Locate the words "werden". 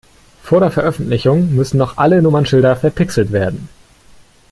3.31-3.69